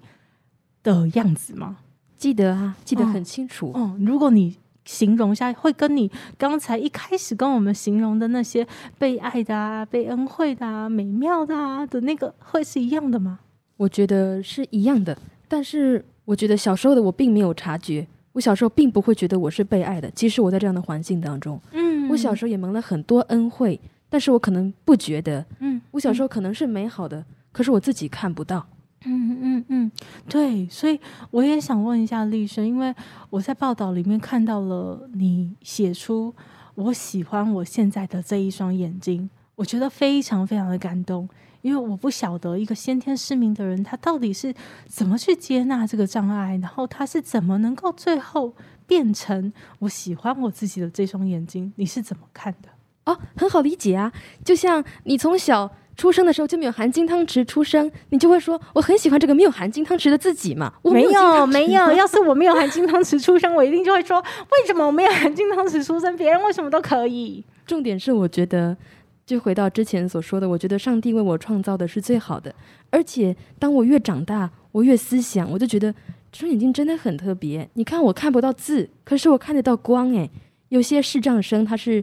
[0.83, 1.79] 的样子吗？
[2.17, 3.71] 记得啊，记得很清楚。
[3.75, 8.67] 嗯，嗯，如果你形容一下，会跟你刚才一开始跟我们形容的那些
[8.99, 13.41] 被爱的啊、被恩惠的啊、美妙的啊的那个，会是一样的吗？
[13.77, 15.17] 我觉得是一样的，
[15.49, 20.11] 但是我觉得小时候的我并没有察觉，我小时候并不会觉得我是被爱的。
[20.11, 28.65] 即使我在这样的环境当中，嗯，我小时候也蒙了很多恩惠，但是我可能不觉得，嗯，我小时候可能是美好的，嗯，可是我自己看不到。
[29.07, 29.93] 嗯嗯嗯，
[30.29, 30.99] 对，所以
[31.31, 32.95] 我也想问一下丽萱，因为
[33.29, 36.35] 我在报道里面看到了你写出
[36.75, 41.29] 我喜欢我现在的这一双眼睛，我觉得非常非常的感动，
[41.61, 44.55] 因为我不晓得一个先天失明的人他到底是
[44.87, 48.55] 怎么去接纳这个障碍，然后他是怎么能够最后
[48.87, 52.71] 变成我喜欢我自己的这双眼睛，你是怎么看的？
[53.05, 54.11] 哦，很好理解啊，
[54.43, 55.71] 就像你从小。
[55.97, 60.73] 出生的时候就没有含金汤匙出生，你就会说我很喜欢这个没有含金汤匙的自己嘛？
[60.83, 66.17] 我没有，没有，要是我没有含金汤匙出生，我一定就会说，为什么我没有含金汤匙出生？
[66.17, 67.45] 别人为什么都可以？
[67.67, 68.77] 重点是，我觉得，
[69.25, 72.55] 就回到之前所说的，我觉得上帝为我创造的是最好的。
[72.91, 75.93] 而且，当我越长大，我越思想，我就觉得
[76.33, 77.69] 这双眼睛真的很特别。
[77.75, 80.11] 你看，我看不到字，可是我看得到光。
[80.13, 80.29] 诶，
[80.69, 82.03] 有些视障生他是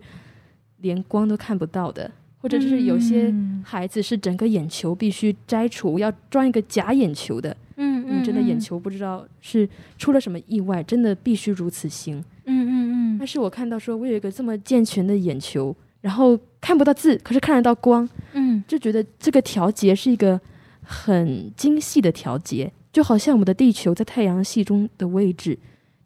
[0.77, 2.09] 连光都看不到的。
[2.41, 7.55] 或者是有些孩子是整个眼球必须摘除，要装一个假眼球的。
[7.77, 12.17] 嗯嗯，真的眼球不知道是出了什么意外，真的必须如此行。
[12.45, 13.17] 嗯嗯嗯。
[13.19, 18.07] 但是我看到说，我有一个这么健全的眼球，然后看不到字，可是看得到光。
[18.33, 20.39] 嗯，就觉得这个调节是一个
[20.83, 25.57] 很精细的调节，就好像我们的地球在太阳系中的位置，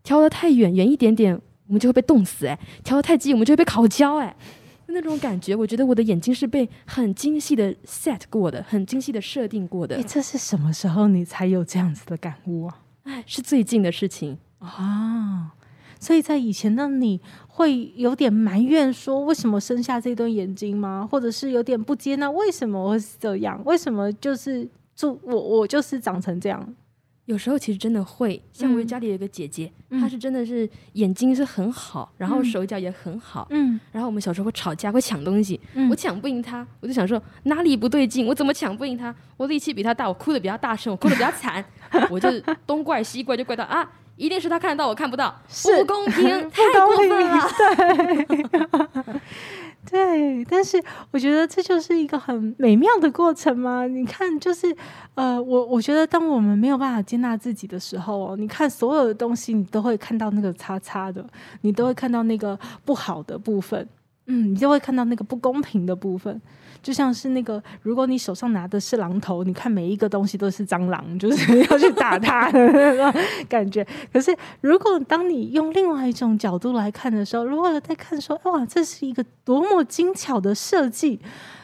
[0.04, 1.34] 调得太远远一点点，
[1.68, 4.18] 我们就会被冻死；哎，调得太近，我们就会被烤焦。
[4.18, 4.36] 哎。
[4.88, 9.96] 那种感觉，我觉得我的眼睛是被很精细的 set 过的，很精细的设定过的。
[9.96, 12.80] 诶，这是什么时候你才有这样子的感悟啊？
[13.04, 15.54] 哎，是最近的事情啊。
[16.00, 21.08] 所以在以前的你会有点埋怨说，为什么生下这对眼睛吗？
[21.10, 23.60] 或者是有点不接纳，为什么是这样？
[23.66, 26.76] 为什么就是就我我就是长成这样？
[27.26, 39.14] 有时候其实真的会，像我家里有一个姐姐，嗯、她是真的是眼睛是很好，然后手脚也很好，嗯，然后我们小时候会吵架，会抢东西，嗯、我抢不赢她，我就想说哪里不对劲，我怎么抢不赢她？
[39.38, 41.66] 我力气比她大，我哭的比较大声，我哭的比较惨，
[42.12, 42.30] 我就
[42.68, 47.50] 东怪西怪，就怪到啊，一定是她看得到，我看不到，不公平， 太过分了，
[48.28, 48.85] 对。
[49.90, 53.86] 对，但是我觉得这就是一个很美妙的过程嘛。
[53.86, 54.76] 你看，就是
[55.14, 61.26] 呃，我我觉得当我们没有办法接纳自己的时候，你看所有的东西，你都会看到那个叉叉的，
[61.62, 63.88] 你都会看到那个不好的部分，
[64.26, 66.42] 嗯，你就会看到那个不公平的部分。
[66.86, 73.84] 就像是那个，如果你手上拿的是榔头，你看每一个东西都是蟑螂， 就是要去打它的那种感觉。
[74.14, 81.20] 可是，如果当你用另外一种角度来看的时候，如果在看说，哇，这是一个多么精巧的设计，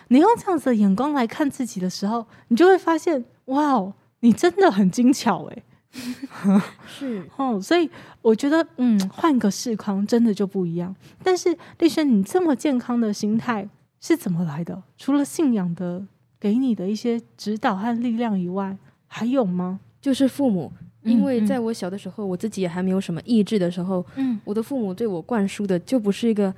[0.07, 5.63] 你用这样子的眼光来看自己的时候，你就会发现，哇哦，你真的很精巧哎。
[6.88, 7.88] 是哦，所以
[8.23, 10.95] 我觉得，嗯，换个视框真的就不一样。
[11.21, 13.69] 但是，丽轩，你这么健康的心态。
[14.01, 14.83] 是怎么来的？
[14.97, 16.05] 除了信仰的
[16.39, 18.75] 给你的一些指导和力量以外，
[19.07, 19.79] 还有吗？
[20.01, 26.51] 就是父母，因为在我小的时候，嗯、我自己也还没有什么意志的时候，嗯，我的父母对我灌输的就不是一个，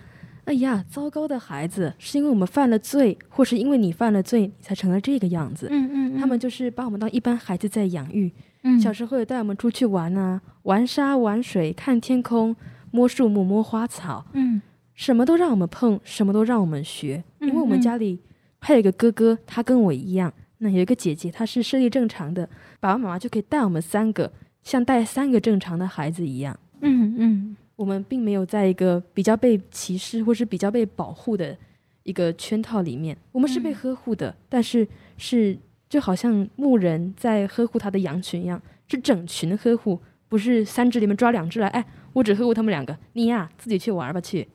[0.46, 5.68] 哎呀，糟糕的孩子，是因为我们犯了罪，或是因为你犯了罪，你才成了这个样子。
[5.70, 8.32] 嗯嗯，嗯，他们就是把我们当一般孩子在养育。
[8.64, 12.56] 嗯，小时候也带我们出去玩啊，玩沙玩水，看天空，
[12.92, 14.26] 摸树木，摸花草。
[14.32, 14.62] 嗯。
[14.96, 18.20] 什么都让我们碰，什么都让我们学，因为我们家里
[18.60, 20.34] 还有一个哥哥，他跟我一样。
[20.60, 22.48] 那有一个姐姐，她是视力正常的，
[22.80, 24.32] 爸爸妈妈就可以带我们三个，
[24.64, 26.58] 像带三个正常的孩子一样。
[26.80, 31.58] 嗯嗯，我们并没有在一个比较被歧视或是比较被保护的
[32.04, 35.58] 一个圈套里面，我们是被呵护的，嗯、但是是
[35.90, 44.48] 就好像牧人在呵护他的羊群一样，是整群呵护，不是三只里面抓两只来，哎，我只呵护他们两个，你呀自己去玩吧去。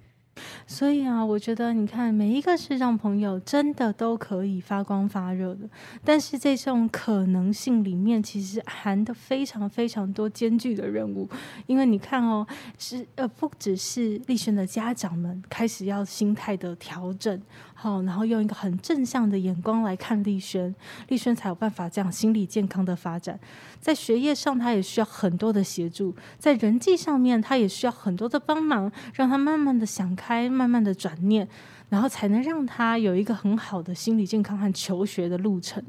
[0.67, 5.69] 所以啊，我觉得你看每一个视障朋友真的都可以发光发热的，
[6.05, 11.29] 但是这种可能性里面其实含的非常非常多艰巨的任务，
[11.67, 12.47] 因为你看哦，
[12.79, 17.41] 是呃不只是立轩的家长们开始要心态的调整。
[17.81, 20.75] 好，然后用一个很正向的眼光来看丽轩，
[21.07, 23.39] 丽轩才有办法这样心理健康的发展。
[23.81, 31.47] 在学业上，他也需要很多的协助；在人际上面，他也需要很多的帮忙，让他慢慢的想开，慢慢的转念，
[31.89, 35.81] 然后才能让他有一个很好的心理健康和求学的路程。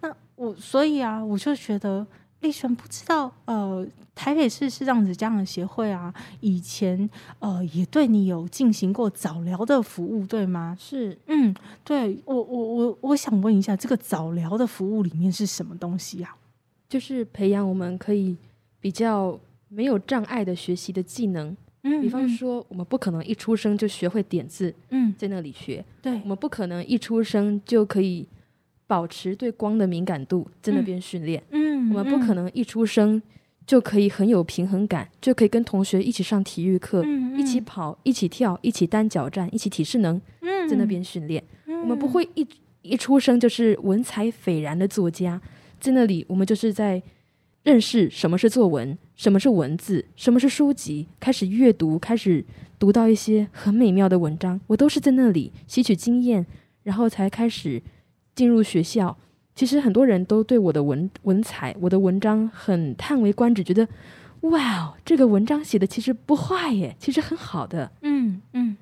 [0.00, 2.06] 那我所以啊，我就觉得。
[2.40, 10.76] 丽萱不知道，呃，台北市视障者家长协会啊，以前呃也对你有进行过早疗的服务，对吗？
[10.80, 16.34] 是，嗯，对我我我我想问一下，这个早疗的服务里面是什么东西啊？
[16.88, 18.36] 就是培养我们可以
[18.80, 28.26] 比较没有障碍的学习的技能，嗯，比方说我们不可能一出生就学会点字，嗯，在那里学，对，我们不可能一出生就可以。
[28.90, 31.40] 保持对光的敏感度，在那边训练。
[31.50, 33.22] 嗯，我们不可能一出生
[33.64, 37.04] 就可以很有平衡感，嗯、就可以跟同学一起上体育课，
[37.38, 41.40] 一起跑，一起跳，一起单脚站，一起体适能，嗯、在那边训练。
[41.66, 42.44] 嗯、我们不会一
[42.82, 45.40] 一出生就是文采斐然的作家，
[45.78, 47.00] 在那里我们就是在
[47.62, 52.44] 认识什么是作文，什么是文字，什么是书籍，开始阅读，开始
[52.76, 54.60] 读到一些很美妙的文章。
[54.66, 56.44] 我都是在那里吸取经验，
[56.82, 57.80] 然后才开始。
[58.40, 59.14] 进入学校，
[59.54, 63.86] 其实很多人都对我的文文采、我的文章很叹为观止，觉得
[64.48, 67.92] 哇，这个文章写的其实不坏耶，其实很好的。
[68.00, 68.74] 嗯嗯，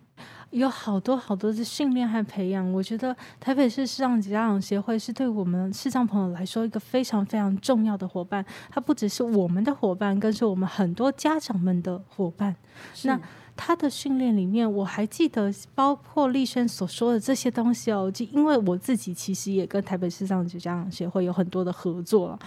[0.50, 8.44] 有好多好多的训练和培养，我觉得台北市视障家长协会是对我们视障朋友来说一个非常非常重要的伙伴。
[8.70, 12.54] 它不只是我们的伙伴，更是我们很多家长们的伙伴。
[13.02, 13.20] 那。
[13.60, 18.08] 他的训练里面，我还记得包括立轩所说的这些东西哦。
[18.08, 22.38] 就因为我自己其实也跟台北市上局家长协会有很多的合作。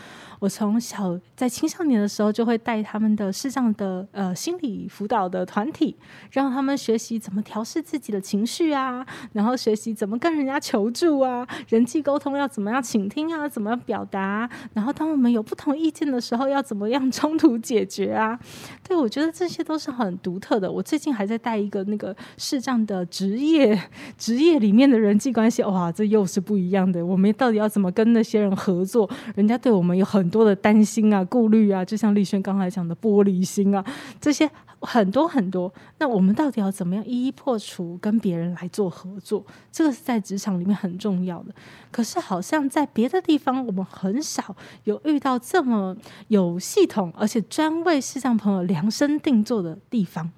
[0.41, 5.95] 我从小在青少年的时候就会带他们的视障的呃心理辅导的团体，
[6.31, 18.39] 让他们学习怎么调试自己的情绪啊，然后学习怎么跟人家求助啊，人际沟通要怎么样倾听啊，怎么样表达，然后当我们有不同意见的时候要怎么样 冲突解决啊。
[18.83, 20.71] 对，我觉得这些都是很独特的。
[20.71, 23.79] 我最近还在带一个那个视障的职业，
[24.17, 27.05] 职业里面的人际关系，哇，这又是不一样的。
[27.05, 29.07] 我们到底要怎么跟那些人合作？
[29.35, 33.85] 人家对我们有很多的担心啊、顾虑啊，就像丽轩刚才讲的玻璃心啊，
[34.19, 35.71] 这些很多很多。
[35.99, 39.45] 那我们到底要怎么样一一破除，跟别人来做合作？
[39.71, 41.53] 这个是在职场里面很重要的。
[41.91, 45.95] 可是好像在别的地方，我们很少有遇到这么
[46.29, 50.31] 有系统，而且专为视障朋友量身定做的地方。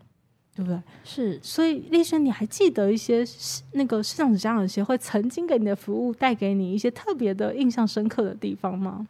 [0.56, 0.80] 对不对？
[1.04, 3.26] 是，所以丽轩，你还记得一些
[3.72, 9.08] 那个视障者家长协会曾经给你的服务带给你一些特别的印象深刻的地方吗？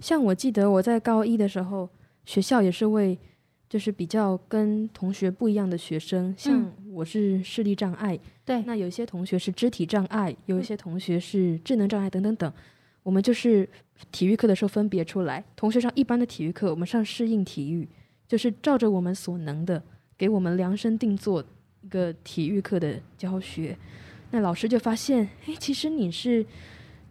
[0.00, 1.88] 像我记得我在高一的时候，
[2.24, 3.18] 学校也是为
[3.68, 12.52] 就是比较跟同学不一样的学生，像我是视力障碍，对、嗯，那有些同学是肢体障碍，有一些同学是智能障碍等等等，
[13.02, 13.68] 我们就是
[14.10, 17.88] 体育课的时候分别出来，同学上一般的体育课，我们上适应体育，
[18.26, 19.82] 就是照着我们所能的。
[20.16, 21.40] 给我们量身定做
[21.80, 23.78] 一个体育课的教学，
[24.32, 26.44] 那老师就发现，哎，其实你是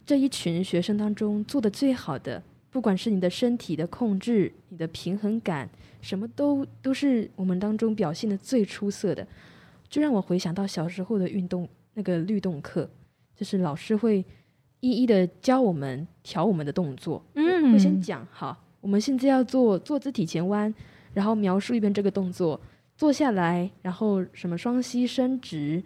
[0.05, 5.69] 这一群学生当中做的最好的，不管是你的身体的控制、你的平衡感，
[6.01, 9.25] 什么都都是我们当中表现的最出色的，
[9.89, 12.89] 就让我回想到小时候的运动那个律动课，
[13.35, 14.23] 就是老师会
[14.79, 20.73] 一一的教我们调我们的动作，嗯，会先讲好，我们现在要做坐姿体前弯，
[21.13, 22.59] 然后描述一遍这个动作。
[22.95, 25.83] 坐下来，然后什么双膝伸直，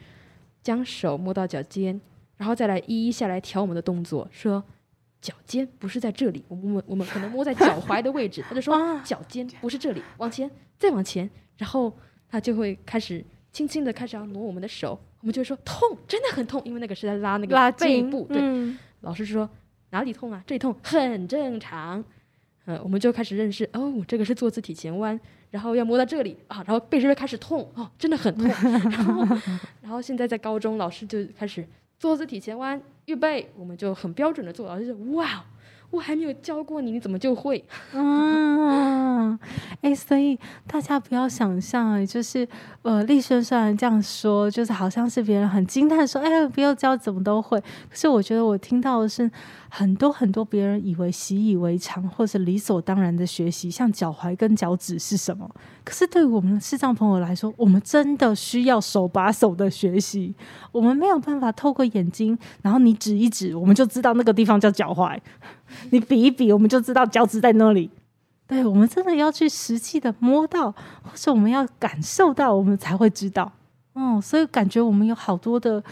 [0.63, 1.99] 将手摸到脚尖，
[2.37, 4.25] 然后再来一一下来调我们的动作。
[4.31, 4.63] 说
[5.21, 8.43] 脚尖不是在这里，我们我们可能摸在脚踝的位置。
[8.49, 10.49] 他就说 脚尖不是这里，往前
[10.79, 11.95] 再往前，然后
[12.27, 14.99] 他就会开始轻轻的开始要挪我们的手。
[15.19, 18.25] 我们就会说痛，真的很痛，因为那个是在拉那个背部。
[18.27, 19.47] 对，嗯、老师说
[19.91, 20.43] 哪里痛啊？
[20.47, 22.03] 这里痛很正常。
[22.65, 25.19] 呃，我们就开始认识哦，这个是坐姿体前弯。
[25.51, 28.47] 然后要摸到这里啊，然后背这边开始痛哦，真的很痛。
[28.89, 29.37] 然后，
[29.81, 31.67] 然后现在在高中，老师就开始
[32.01, 34.67] 坐姿体前弯，预备，我们就很标准的做。
[34.67, 35.45] 到，就是：“哇。”
[35.91, 37.63] 我还没有教过你，你怎么就会？
[37.93, 39.37] 嗯，
[39.81, 42.47] 哎，所以大家不要想象，就是
[42.81, 47.59] 呃，立轩虽然这样说，就是好像是别人很惊叹说，哎，不要教怎么都会。
[47.59, 49.29] 可是我觉得我听到的是
[49.69, 55.49] 很多很多别人以为习以为常或是理所当然的学习，像脚踝跟脚趾是什么？
[55.83, 60.33] 可是对于我们视障朋友来说，我们真的需要手把手的学习。
[60.71, 65.19] 我们没有办法透过眼睛，然后你指一指，我们就知道那个地方叫脚踝。
[65.91, 67.89] 你比一比，我们就知道脚趾在那里。
[68.47, 73.51] 对，我们真的要去实际的摸到，或者我们要感受到，我们才会知道。
[73.95, 75.83] 嗯，所以感觉我们有好多的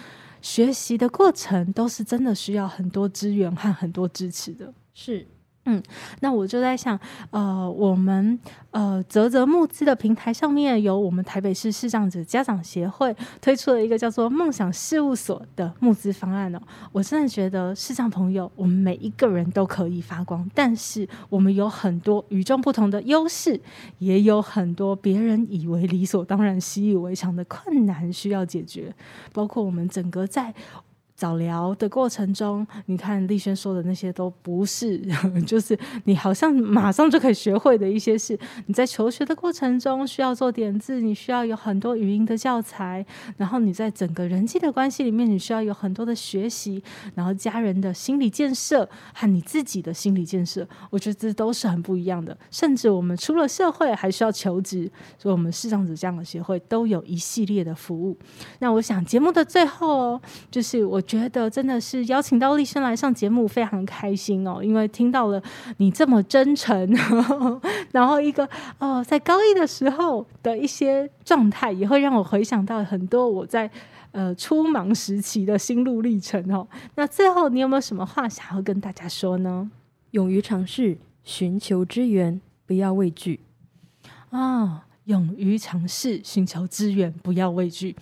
[0.41, 4.73] 学习的过程，都是真的需要很多资源和很多支持的。
[4.93, 5.25] 是。
[5.71, 5.83] 嗯，
[6.21, 6.99] 那我就在想，
[7.29, 8.39] 呃，我们
[8.71, 16.59] 呃泽泽募资的平台上面有我们台北市视障者家长协会推出了一个叫做“梦想事务所”的募资方案哦。
[16.91, 23.61] 我真的觉得视障朋友，我们每一个人都可以发光，但是我们有很多与众不同的优势，
[23.99, 28.91] 也有很多别人以为理所当然、习以为常的困难需要解决，
[29.31, 30.51] 包括我们整个在。
[31.19, 34.97] 早疗的过程中，你看丽轩说的那些都不是，
[35.45, 38.39] 就是你好像马上就可以学会的一些事。
[38.67, 43.05] 你在求学的过程中需要做点字，你需要有很多语音的教材，
[43.35, 46.81] 然后你在整个人际的关系里面，你需要有很多的学习，
[47.15, 52.37] 然后家人的心理建设和你自己的心理建设，我觉得这都是很不一样的。
[52.49, 58.17] 甚至我们出了社会还需要求职，所以我们视障者家长协会都有一系列的服务。
[58.59, 61.03] 那我想节目的最后哦，就是我。
[61.09, 65.41] 觉得真的是邀请到丽生来上节目，非常开心哦，因为听到了
[65.77, 67.19] 你这么真诚，呵
[67.59, 68.47] 呵然后一个
[68.77, 73.67] 哦，在高一的时候的一些状态，也会让我回想到很多我在
[74.11, 76.67] 呃初盲时期的心路历程哦。
[76.93, 79.71] 那最后你有没有什么话想要跟大家说呢？
[80.11, 83.39] 勇于尝试，寻求支援，不要畏惧
[84.29, 84.39] 啊。
[84.39, 87.95] 哦勇于尝试，寻求资源，不要畏惧。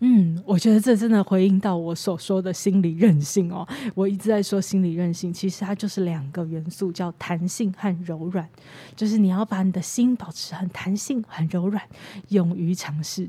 [0.00, 3.68] 嗯，我觉得这真的回应到我所说的心理韧性哦。
[3.94, 8.48] 我一直在说心理韧性，其实它就是两个元素，叫弹性和柔软。
[8.96, 11.82] 就是你要把你的心保持很弹性、很柔软，
[12.28, 13.28] 勇于尝试，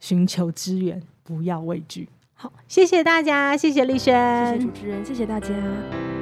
[0.00, 2.08] 寻求资源，不要畏惧。
[2.34, 6.21] 好，谢谢大家，谢谢丽轩，谢谢主持人，谢谢大家。